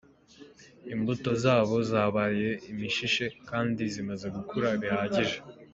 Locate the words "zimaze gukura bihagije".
3.93-5.37